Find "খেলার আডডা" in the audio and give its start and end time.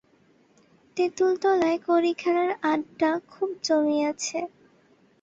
2.13-3.11